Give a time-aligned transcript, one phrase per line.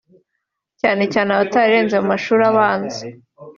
[0.81, 3.01] cyane cyane abatararenze mu mashuri abanza